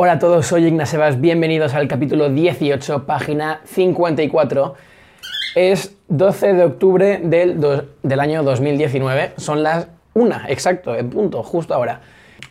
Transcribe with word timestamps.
Hola 0.00 0.12
a 0.12 0.18
todos, 0.20 0.46
soy 0.46 0.64
Ignacio 0.64 0.92
Sebas, 0.92 1.20
bienvenidos 1.20 1.74
al 1.74 1.88
capítulo 1.88 2.30
18, 2.30 3.04
página 3.04 3.62
54. 3.64 4.76
Es 5.56 5.96
12 6.06 6.52
de 6.52 6.64
octubre 6.64 7.20
del, 7.24 7.60
del 8.04 8.20
año 8.20 8.44
2019, 8.44 9.32
son 9.38 9.64
las 9.64 9.88
1, 10.14 10.42
exacto, 10.46 10.94
en 10.94 11.10
punto, 11.10 11.42
justo 11.42 11.74
ahora. 11.74 12.00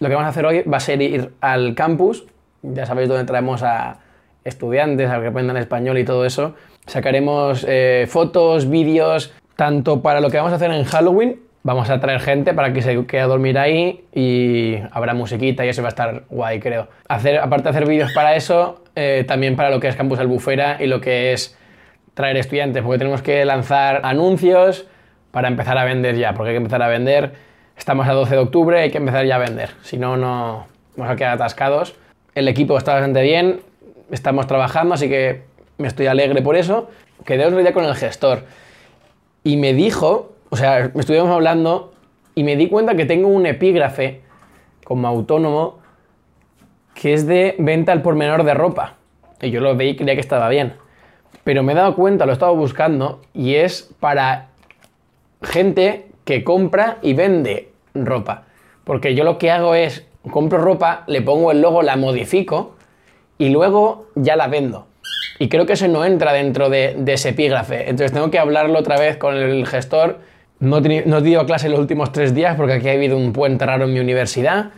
Lo 0.02 0.10
que 0.10 0.15
vamos 0.15 0.25
a 0.25 0.31
hacer 0.31 0.46
hoy 0.46 0.63
va 0.63 0.75
a 0.75 0.81
ser 0.81 1.02
ir 1.02 1.31
al 1.39 1.73
campus, 1.73 2.25
ya 2.63 2.86
sabéis 2.86 3.07
dónde 3.07 3.23
traemos 3.23 3.64
a 3.64 4.00
estudiantes, 4.43 5.09
a 5.09 5.21
que 5.21 5.27
aprendan 5.27 5.55
español 5.55 5.98
y 6.00 6.04
todo 6.04 6.25
eso. 6.25 6.54
Sacaremos 6.86 7.66
eh, 7.66 8.07
fotos, 8.09 8.70
vídeos, 8.70 9.34
tanto 9.55 10.02
para 10.02 10.20
lo 10.20 10.29
que 10.29 10.36
vamos 10.36 10.52
a 10.52 10.57
hacer 10.57 10.70
en 10.71 10.84
Halloween, 10.84 11.46
vamos 11.68 11.89
a 11.89 11.99
traer 11.99 12.21
gente 12.21 12.54
para 12.54 12.71
que 12.71 12.81
se 12.81 13.05
quede 13.05 13.20
a 13.20 13.27
dormir 13.27 13.59
ahí 13.59 14.05
y 14.16 14.75
habrá 14.89 15.13
musiquita 15.13 15.66
y 15.66 15.70
eso 15.70 15.81
va 15.81 15.89
a 15.89 15.89
estar 15.89 16.23
guay, 16.29 16.61
creo. 16.61 16.88
Hacer, 17.09 17.39
aparte 17.39 17.63
de 17.63 17.70
hacer 17.71 17.86
vídeos 17.86 18.13
para 18.13 18.38
eso, 18.38 18.86
eh, 18.95 19.25
también 19.27 19.58
para 19.58 19.70
lo 19.70 19.81
que 19.81 19.89
es 19.89 19.98
Campus 19.98 20.17
Albufera 20.17 20.77
y 20.80 20.88
lo 20.88 21.02
que 21.02 21.34
es 21.34 21.58
traer 22.13 22.38
estudiantes, 22.38 22.81
porque 22.84 22.99
tenemos 22.99 23.22
que 23.22 23.44
lanzar 23.44 23.99
anuncios 24.05 24.88
para 25.31 25.49
empezar 25.49 25.77
a 25.77 25.84
vender 25.84 26.16
ya, 26.16 26.34
porque 26.34 26.52
hay 26.52 26.53
que 26.53 26.59
empezar 26.59 26.81
a 26.81 26.88
vender. 26.88 27.34
Estamos 27.77 28.08
a 28.08 28.13
12 28.13 28.36
de 28.36 28.39
octubre, 28.39 28.80
hay 28.80 28.89
que 28.89 28.99
empezar 28.99 29.25
ya 29.25 29.36
a 29.36 29.39
vender, 29.39 29.72
si 29.81 29.97
no, 29.97 30.16
no 30.16 30.67
vamos 30.95 31.11
a 31.11 31.17
quedar 31.17 31.34
atascados. 31.34 31.95
El 32.34 32.47
equipo 32.47 32.77
está 32.77 32.94
bastante 32.94 33.22
bien, 33.23 33.59
estamos 34.09 34.47
trabajando, 34.47 34.94
así 34.94 35.09
que 35.09 35.41
me 35.77 35.89
estoy 35.89 36.08
alegre 36.08 36.41
por 36.41 36.55
eso. 36.55 36.89
Quedé 37.25 37.45
otro 37.45 37.58
día 37.59 37.73
con 37.73 37.84
el 37.84 37.94
gestor 37.94 38.45
y 39.44 39.58
me 39.58 39.73
dijo, 39.73 40.37
o 40.50 40.56
sea, 40.56 40.92
me 40.94 41.02
estuvimos 41.02 41.30
hablando 41.30 41.94
y 42.36 42.44
me 42.44 42.56
di 42.56 42.70
cuenta 42.70 42.96
que 42.96 43.06
tengo 43.06 43.28
un 43.28 43.46
epígrafe 43.46 44.22
como 44.84 45.08
autónomo 45.08 45.80
que 46.94 47.14
es 47.14 47.28
de 47.28 47.56
venta 47.60 47.92
al 47.92 48.02
por 48.02 48.16
menor 48.16 48.44
de 48.44 48.54
ropa. 48.54 48.96
Y 49.42 49.52
yo 49.52 49.62
lo 49.62 49.76
veí 49.76 49.90
y 49.90 49.96
creía 49.96 50.16
que 50.16 50.22
estaba 50.22 50.50
bien. 50.50 50.73
Pero 51.44 51.64
me 51.64 51.73
he 51.73 51.76
dado 51.76 51.95
cuenta, 51.95 52.26
lo 52.26 52.31
he 52.31 52.34
estado 52.34 52.56
buscando 52.56 53.22
y 53.34 53.56
es 53.56 53.94
para 54.00 54.48
gente 55.44 56.08
que 56.26 56.44
compra 56.44 56.98
y 57.02 57.14
vende 57.14 57.72
ropa. 57.94 58.44
Porque 58.84 59.16
yo 59.16 59.23
lo 59.23 59.38
que 59.38 59.52
hago 59.52 59.76
es, 59.76 60.06
compro 60.32 60.59
ropa, 60.59 61.04
le 61.08 61.22
pongo 61.22 61.52
el 61.52 61.61
logo, 61.61 61.84
la 61.84 61.95
modifico 61.95 62.76
y 63.38 63.50
luego 63.50 64.08
ya 64.16 64.36
la 64.36 64.48
vendo. 64.48 64.88
Y 65.39 65.50
creo 65.50 65.66
que 65.66 65.73
eso 65.73 65.88
no 65.88 66.04
entra 66.04 66.34
dentro 66.34 66.70
de, 66.70 66.95
ese 67.08 67.30
epígrafe. 67.30 67.89
Entonces 67.89 68.11
tengo 68.11 68.32
que 68.32 68.39
hablarlo 68.39 68.80
otra 68.80 68.98
vez 68.98 69.17
con 69.17 69.36
el 69.36 69.67
gestor. 69.67 70.20
No, 70.59 70.80
no 70.80 71.17
he 71.17 71.22
tenido 71.22 71.45
clase 71.45 71.69
los 71.69 71.80
últimos 71.80 72.11
tres 72.11 72.33
días 72.33 72.55
porque 72.55 72.73
aquí 72.73 72.89
ha 72.89 72.94
habido 72.94 73.17
un 73.17 73.33
puente 73.33 73.66
raro 73.66 73.86
en 73.86 73.94
mi 73.94 74.00
universidad. 74.00 74.72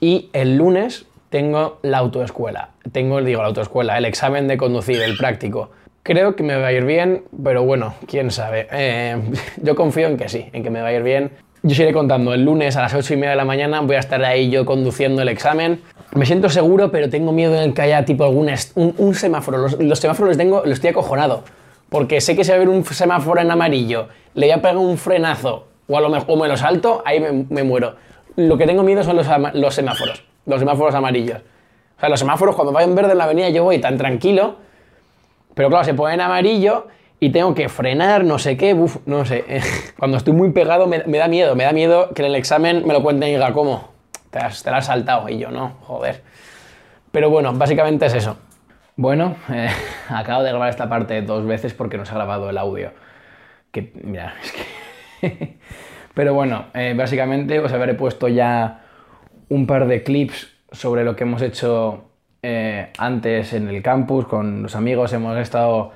Y 0.00 0.30
el 0.32 0.56
lunes 0.56 1.06
tengo 1.30 1.78
la 1.82 1.98
autoescuela. 1.98 2.70
Tengo, 2.92 3.22
digo, 3.22 3.40
la 3.40 3.48
autoescuela, 3.48 3.96
el 3.98 4.04
examen 4.04 4.48
de 4.48 4.56
conducir, 4.56 5.00
el 5.00 5.16
práctico. 5.16 5.70
Creo 6.02 6.34
que 6.34 6.42
me 6.42 6.56
va 6.56 6.66
a 6.66 6.72
ir 6.72 6.84
bien, 6.84 7.22
pero 7.42 7.64
bueno, 7.64 7.94
quién 8.06 8.30
sabe. 8.30 8.66
Eh, 8.72 9.16
yo 9.62 9.74
confío 9.74 10.08
en 10.08 10.16
que 10.16 10.28
sí, 10.28 10.48
en 10.52 10.62
que 10.62 10.70
me 10.70 10.82
va 10.82 10.88
a 10.88 10.92
ir 10.92 11.02
bien. 11.02 11.30
Yo 11.64 11.70
os 11.70 11.78
iré 11.78 11.92
contando, 11.92 12.34
el 12.34 12.44
lunes 12.44 12.76
a 12.76 12.82
las 12.82 12.92
8 12.92 13.14
y 13.14 13.16
media 13.16 13.30
de 13.30 13.36
la 13.36 13.44
mañana 13.44 13.80
voy 13.82 13.94
a 13.94 14.00
estar 14.00 14.24
ahí 14.24 14.50
yo 14.50 14.66
conduciendo 14.66 15.22
el 15.22 15.28
examen. 15.28 15.80
Me 16.12 16.26
siento 16.26 16.48
seguro, 16.48 16.90
pero 16.90 17.08
tengo 17.08 17.30
miedo 17.30 17.54
en 17.62 17.72
que 17.72 17.82
haya 17.82 18.04
tipo 18.04 18.24
algún 18.24 18.52
un, 18.74 19.14
semáforo. 19.14 19.68
Los, 19.78 19.98
semáforos 20.00 20.30
los 20.30 20.36
tengo, 20.36 20.62
los 20.64 20.72
estoy 20.72 20.90
acojonado. 20.90 21.44
Porque 21.92 22.22
sé 22.22 22.34
que 22.34 22.42
si 22.42 22.50
va 22.50 22.54
a 22.54 22.56
haber 22.56 22.70
un 22.70 22.86
semáforo 22.86 23.38
en 23.42 23.50
amarillo, 23.50 24.08
le 24.32 24.46
voy 24.46 24.52
a 24.52 24.62
pegar 24.62 24.78
un 24.78 24.96
frenazo 24.96 25.66
o, 25.86 25.98
a 25.98 26.00
lo 26.00 26.08
mejor, 26.08 26.40
me 26.40 26.48
lo 26.48 26.56
salto, 26.56 27.02
ahí 27.04 27.20
me, 27.20 27.62
muero. 27.62 27.96
Lo 28.34 28.56
que 28.56 28.64
tengo 28.64 28.82
miedo 28.82 29.04
son 29.04 29.14
los, 29.14 29.26
semáforos, 29.74 30.24
los 30.46 30.58
semáforos 30.58 30.94
amarillos. 30.94 31.42
O 31.98 32.00
sea, 32.00 32.08
los 32.08 32.18
semáforos 32.18 32.56
cuando 32.56 32.72
vayan 32.72 32.94
verde 32.94 33.12
en 33.12 33.18
la 33.18 33.24
avenida 33.24 33.50
yo 33.50 33.64
voy 33.64 33.78
tan 33.78 33.98
tranquilo, 33.98 34.56
pero 35.52 35.68
claro, 35.68 35.84
se 35.84 35.92
pone 35.92 36.14
en 36.14 36.22
amarillo 36.22 36.86
y 37.20 37.28
tengo 37.28 37.54
que 37.54 37.68
frenar, 37.68 38.24
no 38.24 38.38
sé 38.38 38.56
qué, 38.56 38.72
uf, 38.72 38.96
no 39.04 39.26
sé. 39.26 39.44
Cuando 39.98 40.16
estoy 40.16 40.32
muy 40.32 40.50
pegado 40.50 40.86
me, 40.86 40.98
da 40.98 41.28
miedo, 41.28 41.54
me 41.54 41.64
da 41.64 41.72
miedo 41.72 42.08
que 42.14 42.22
en 42.22 42.28
el 42.28 42.36
examen 42.36 42.86
me 42.86 42.94
lo 42.94 43.02
cuenten 43.02 43.28
y 43.28 43.32
diga, 43.32 43.52
¿cómo? 43.52 43.90
Te, 44.30 44.38
has, 44.38 44.66
has 44.66 44.86
saltado 44.86 45.28
y 45.28 45.36
yo 45.36 45.50
no, 45.50 45.74
joder. 45.82 46.22
Pero 47.10 47.28
bueno, 47.28 47.52
básicamente 47.52 48.06
es 48.06 48.14
eso. 48.14 48.38
Bueno, 48.96 49.36
eh, 49.50 49.70
acabo 50.08 50.42
de 50.42 50.50
grabar 50.50 50.68
esta 50.68 50.88
parte 50.88 51.22
dos 51.22 51.46
veces 51.46 51.72
porque 51.72 51.96
no 51.96 52.04
se 52.04 52.12
ha 52.12 52.16
grabado 52.16 52.50
el 52.50 52.58
audio. 52.58 52.92
Que, 53.70 53.92
mira, 54.02 54.34
es 54.42 54.52
que... 54.52 55.56
Pero 56.14 56.34
bueno, 56.34 56.66
eh, 56.74 56.94
básicamente 56.96 57.58
os 57.58 57.72
habré 57.72 57.94
puesto 57.94 58.28
ya 58.28 58.82
un 59.48 59.66
par 59.66 59.86
de 59.86 60.02
clips 60.02 60.52
sobre 60.70 61.04
lo 61.04 61.16
que 61.16 61.24
hemos 61.24 61.40
hecho 61.40 62.04
eh, 62.42 62.90
antes 62.98 63.54
en 63.54 63.68
el 63.68 63.82
campus 63.82 64.26
con 64.26 64.62
los 64.62 64.76
amigos. 64.76 65.12
Hemos 65.14 65.38
estado 65.38 65.92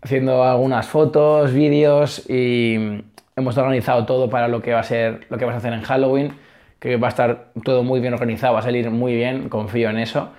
haciendo 0.00 0.42
algunas 0.44 0.86
fotos, 0.86 1.52
vídeos 1.52 2.30
y 2.30 3.04
hemos 3.36 3.58
organizado 3.58 4.06
todo 4.06 4.30
para 4.30 4.48
lo 4.48 4.62
que 4.62 4.72
va 4.72 4.80
a 4.80 4.84
ser, 4.84 5.26
lo 5.28 5.36
que 5.36 5.44
vas 5.44 5.54
a 5.54 5.58
hacer 5.58 5.74
en 5.74 5.82
Halloween, 5.82 6.32
que 6.80 6.96
va 6.96 7.08
a 7.08 7.10
estar 7.10 7.52
todo 7.62 7.82
muy 7.82 8.00
bien 8.00 8.14
organizado, 8.14 8.54
va 8.54 8.60
a 8.60 8.62
salir 8.62 8.90
muy 8.90 9.14
bien, 9.14 9.50
confío 9.50 9.90
en 9.90 9.98
eso 9.98 10.30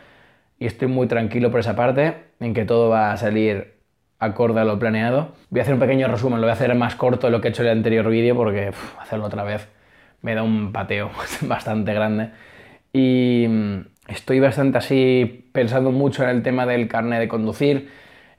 y 0.63 0.66
estoy 0.66 0.88
muy 0.88 1.07
tranquilo 1.07 1.51
por 1.51 1.59
esa 1.59 1.75
parte, 1.75 2.13
en 2.40 2.53
que 2.53 2.63
todo 2.63 2.88
va 2.88 3.12
a 3.12 3.18
salir 3.18 3.74
acorde 4.18 4.62
a 4.62 4.63
lo 4.63 4.79
planeado. 4.79 5.34
Voy 5.50 5.59
a 5.59 5.63
hacer 5.63 5.74
un 5.74 5.81
pequeño 5.81 6.07
resumen, 6.07 6.40
lo 6.40 6.47
voy 6.47 6.51
a 6.51 6.53
hacer 6.53 6.74
más 6.74 6.96
corto 6.96 7.28
de 7.28 7.31
lo 7.31 7.41
que 7.41 7.50
he 7.50 7.51
hecho 7.51 7.63
en 7.63 7.68
el 7.68 7.78
anterior 7.79 8.07
vídeo 8.07 8.34
porque 8.34 8.72
hacerlo 8.97 9.25
otra 9.25 9.44
vez 9.44 9.68
me 10.22 10.35
da 10.35 10.41
un 10.41 10.72
pateo 10.72 11.12
bastante 11.41 11.94
grande. 11.94 12.29
Y 12.94 13.46
mm, 13.50 13.79
estoy 14.07 14.40
bastante 14.40 14.78
así 14.78 15.50
pensando 15.51 15.91
mucho 15.91 16.24
en 16.24 16.29
el 16.29 16.44
tema 16.44 16.66
del 16.66 16.88
carnet 16.88 17.19
de 17.19 17.28
conducir 17.28 17.90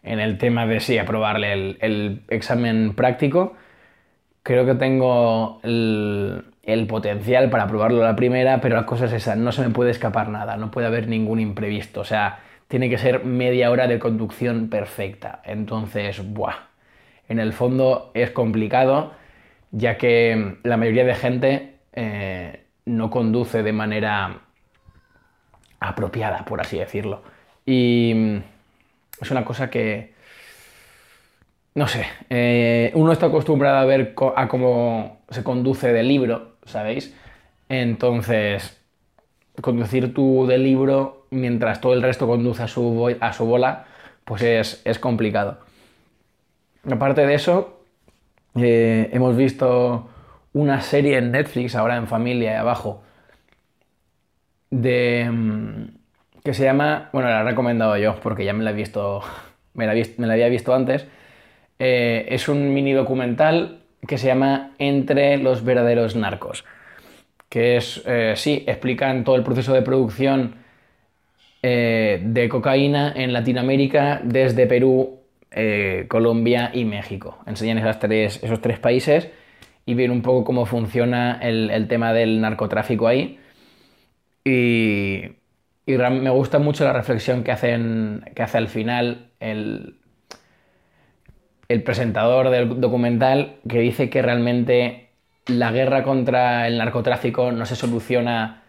en 0.02 0.18
el 0.18 0.38
tema 0.38 0.66
de 0.66 0.80
sí, 0.80 0.96
aprobarle 0.96 1.76
el, 1.78 2.22
examen 2.28 2.94
práctico. 2.94 3.54
Creo 4.42 4.64
que 4.64 4.76
tengo 4.76 5.60
el, 5.62 6.53
potencial 6.86 7.50
para 7.50 7.64
aprobarlo 7.64 8.02
la 8.02 8.16
primera, 8.16 8.60
pero 8.60 8.76
la 8.76 8.86
cosa 8.86 9.06
es 9.06 9.12
esa, 9.12 9.36
no 9.36 9.52
se 9.52 9.62
me 9.62 9.70
puede 9.70 9.90
escapar 9.90 10.28
nada, 10.28 10.56
no 10.56 10.70
puede 10.70 10.86
haber 10.86 11.08
ningún 11.08 11.40
imprevisto, 11.40 12.00
o 12.00 12.04
sea, 12.04 12.40
tiene 12.68 12.88
que 12.88 12.98
ser 12.98 13.24
media 13.24 13.70
hora 13.70 13.86
de 13.86 13.98
conducción 13.98 14.68
perfecta. 14.68 15.40
Entonces, 15.44 16.22
buah, 16.32 16.68
en 17.28 17.38
el 17.38 17.52
fondo 17.52 18.10
es 18.14 18.30
complicado, 18.30 19.12
ya 19.70 19.98
que 19.98 20.56
la 20.62 20.76
mayoría 20.76 21.04
de 21.04 21.14
gente 21.14 21.74
eh, 21.92 22.64
no 22.86 23.10
conduce 23.10 23.62
de 23.62 23.72
manera 23.72 24.40
apropiada, 25.80 26.44
por 26.44 26.60
así 26.60 26.78
decirlo. 26.78 27.22
Y 27.66 28.40
es 29.20 29.30
una 29.30 29.44
cosa 29.44 29.70
que, 29.70 30.14
no 31.74 31.86
sé, 31.86 32.06
eh, 32.30 32.90
uno 32.94 33.12
está 33.12 33.26
acostumbrado 33.26 33.78
a 33.78 33.84
ver 33.84 34.14
a 34.36 34.48
cómo 34.48 35.20
se 35.28 35.42
conduce 35.42 35.92
del 35.92 36.08
libro, 36.08 36.53
¿sabéis? 36.66 37.14
Entonces, 37.68 38.80
conducir 39.60 40.14
tú 40.14 40.46
del 40.46 40.64
libro 40.64 41.26
mientras 41.30 41.80
todo 41.80 41.94
el 41.94 42.02
resto 42.02 42.26
conduce 42.26 42.62
a 42.62 42.68
su, 42.68 42.82
bola, 43.40 43.86
pues 44.24 44.42
es, 44.42 44.98
complicado. 44.98 45.58
Aparte 46.90 47.26
de 47.26 47.34
eso, 47.34 47.80
eh, 48.56 49.10
hemos 49.12 49.36
visto 49.36 50.08
una 50.52 50.80
serie 50.80 51.18
en 51.18 51.32
Netflix, 51.32 51.74
ahora 51.74 51.96
en 51.96 52.06
familia 52.06 52.52
y 52.52 52.56
abajo, 52.56 53.02
de 54.70 55.28
mm, 55.30 55.84
que 56.44 56.54
se 56.54 56.64
llama, 56.64 57.08
bueno, 57.12 57.28
la 57.28 57.40
he 57.40 57.44
recomendado 57.44 57.96
yo 57.96 58.16
porque 58.20 58.44
ya 58.44 58.52
me 58.52 58.64
la 58.64 58.70
he 58.70 58.74
visto, 58.74 59.22
me 59.74 59.86
la, 59.86 59.94
me 60.18 60.26
la 60.26 60.34
había 60.34 60.48
visto 60.48 60.74
antes. 60.74 61.06
Eh, 61.78 62.26
es 62.28 62.48
un 62.48 62.72
mini 62.72 62.92
documental 62.92 63.83
que 64.06 64.18
se 64.18 64.26
llama 64.26 64.72
Entre 64.78 65.38
los 65.38 65.64
verdaderos 65.64 66.16
narcos, 66.16 66.64
que 67.48 67.76
es, 67.76 68.02
eh, 68.06 68.34
sí, 68.36 68.64
explican 68.66 69.24
todo 69.24 69.36
el 69.36 69.42
proceso 69.42 69.72
de 69.74 69.82
producción 69.82 70.56
eh, 71.62 72.20
de 72.24 72.48
cocaína 72.48 73.12
en 73.14 73.32
Latinoamérica 73.32 74.20
desde 74.22 74.66
Perú, 74.66 75.20
Colombia 76.08 76.72
y 76.74 76.84
México. 76.84 77.38
Enseñan 77.46 77.78
esas 77.78 78.00
tres, 78.00 78.42
esos 78.42 78.60
tres 78.60 78.80
países 78.80 79.30
y 79.86 79.94
ven 79.94 80.10
un 80.10 80.20
poco 80.20 80.42
cómo 80.42 80.66
funciona 80.66 81.38
el, 81.40 81.70
el 81.70 81.86
tema 81.86 82.12
del 82.12 82.40
narcotráfico 82.40 83.06
ahí. 83.06 83.38
Y 84.44 85.36
y 85.86 85.96
me 85.96 86.30
gusta 86.30 86.58
mucho 86.58 86.84
la 86.84 86.92
reflexión 86.92 87.44
que, 87.44 87.52
hacen, 87.52 88.24
que 88.34 88.42
hace 88.42 88.58
al 88.58 88.68
final 88.68 89.30
el, 89.38 89.96
el 91.68 91.82
presentador 91.82 92.50
del 92.50 92.80
documental, 92.80 93.56
que 93.68 93.78
dice 93.78 94.10
que 94.10 94.22
realmente 94.22 95.10
la 95.46 95.70
guerra 95.72 96.02
contra 96.02 96.66
el 96.66 96.78
narcotráfico 96.78 97.52
no 97.52 97.66
se 97.66 97.76
soluciona 97.76 98.62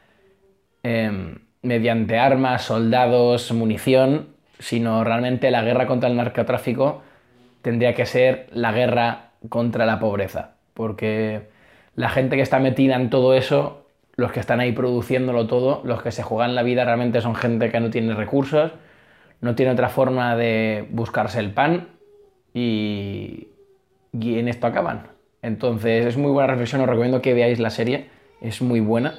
em, 0.84 1.40
mediante 1.62 2.18
armas, 2.18 2.64
soldados, 2.64 3.52
munición, 3.52 4.30
sino 4.60 5.04
realmente 5.04 5.52
la 5.52 5.64
guerra 5.64 5.88
contra 5.88 6.10
el 6.10 6.16
narcotráfico 6.16 7.02
tendría 7.62 7.94
que 7.94 8.06
ser 8.06 8.48
la 8.52 8.72
guerra 8.72 9.32
contra 9.50 9.86
la 9.86 10.00
pobreza, 10.00 10.56
porque 10.74 11.50
la 11.96 12.10
gente 12.10 12.36
que 12.36 12.42
está 12.42 12.60
metida 12.60 12.96
en 12.96 13.10
todo 13.10 13.34
eso 13.34 13.86
los 14.18 14.32
que 14.32 14.40
están 14.40 14.60
ahí 14.62 14.72
produciéndolo 14.72 15.46
todo, 15.48 15.82
los 15.84 16.02
que 16.02 16.12
se 16.12 16.24
juegan 16.24 16.56
la 16.56 16.64
vida 16.64 16.86
realmente 16.86 17.20
son 17.20 17.36
gente 17.36 17.70
que 17.70 17.80
no 17.80 17.90
tiene 17.90 18.14
recursos, 18.14 18.72
no 19.42 19.56
tiene 19.56 19.74
otra 19.74 19.90
forma 19.90 20.36
de 20.38 20.88
buscarse 20.92 21.40
el 21.40 21.52
pan 21.52 21.90
y, 22.56 23.50
y 24.13 24.40
en 24.40 24.48
esto 24.48 24.66
acaban. 24.66 25.10
Entonces 25.44 26.07
es 26.07 26.18
muy 26.18 26.31
buena 26.31 26.48
reflexión, 26.48 26.81
os 26.81 26.88
recomiendo 26.88 27.22
que 27.22 27.36
veáis 27.36 27.60
la 27.60 27.69
serie, 27.69 28.10
es 28.42 28.63
muy 28.63 28.80
buena. 28.80 29.13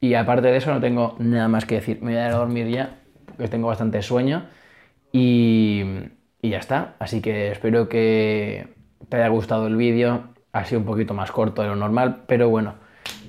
Y 0.00 0.14
aparte 0.14 0.48
de 0.48 0.56
eso 0.56 0.72
no 0.72 0.80
tengo 0.80 1.16
nada 1.18 1.48
más 1.48 1.66
que 1.66 1.74
decir, 1.74 1.98
me 2.00 2.12
voy 2.12 2.20
a 2.20 2.28
ir 2.28 2.32
a 2.32 2.38
dormir 2.38 2.68
ya, 2.68 3.00
porque 3.26 3.48
tengo 3.48 3.68
bastante 3.68 4.00
sueño 4.00 4.46
y, 5.12 5.84
y 6.40 6.48
ya 6.48 6.58
está. 6.58 6.94
Así 7.00 7.20
que 7.20 7.50
espero 7.50 7.88
que 7.88 8.68
te 9.08 9.16
haya 9.16 9.28
gustado 9.28 9.66
el 9.66 9.76
vídeo, 9.76 10.30
ha 10.52 10.64
sido 10.64 10.80
un 10.80 10.86
poquito 10.86 11.12
más 11.12 11.32
corto 11.32 11.62
de 11.62 11.68
lo 11.68 11.76
normal, 11.76 12.22
pero 12.26 12.48
bueno, 12.48 12.76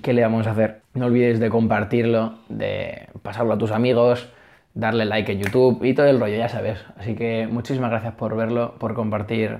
¿qué 0.01 0.13
le 0.13 0.21
vamos 0.21 0.47
a 0.47 0.51
hacer? 0.51 0.83
No 0.94 1.07
olvides 1.07 1.39
de 1.39 1.50
compartirlo, 1.50 2.39
de 2.47 3.09
pasarlo 3.21 3.54
a 3.54 3.57
tus 3.57 3.71
amigos, 3.71 4.30
darle 4.73 5.06
like 5.06 5.31
en 5.31 5.39
YouTube 5.39 5.83
y 5.83 5.94
todo 5.94 6.07
el 6.07 6.19
rollo, 6.19 6.38
ya 6.38 6.50
sabes. 6.50 6.83
Así 6.97 7.15
que 7.15 7.47
muchísimas 7.47 7.89
gracias 7.89 8.13
por 8.15 8.35
verlo, 8.35 8.75
por 8.79 8.94
compartir 8.94 9.59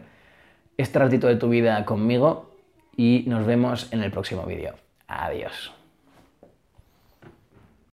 este 0.78 1.00
ratito 1.00 1.28
de 1.28 1.36
tu 1.36 1.50
vida 1.50 1.86
conmigo 1.86 2.52
y 2.96 3.24
nos 3.28 3.46
vemos 3.46 3.92
en 3.92 4.04
el 4.04 4.12
próximo 4.12 4.44
vídeo. 4.44 4.76
Adiós. 5.08 5.81